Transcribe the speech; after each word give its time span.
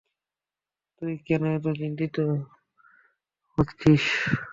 তুই 0.97 1.13
কেন 1.27 1.43
এতো 1.51 1.71
চিন্তিত 1.79 2.15
হচ্ছিস? 3.57 4.03